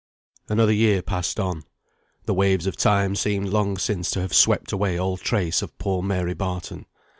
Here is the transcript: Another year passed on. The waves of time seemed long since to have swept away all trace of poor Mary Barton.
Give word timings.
Another 0.49 0.73
year 0.73 1.03
passed 1.03 1.39
on. 1.39 1.61
The 2.25 2.33
waves 2.33 2.65
of 2.65 2.75
time 2.75 3.15
seemed 3.15 3.49
long 3.49 3.77
since 3.77 4.09
to 4.09 4.21
have 4.21 4.33
swept 4.33 4.71
away 4.71 4.97
all 4.97 5.15
trace 5.15 5.61
of 5.61 5.77
poor 5.77 6.01
Mary 6.01 6.33
Barton. 6.33 6.87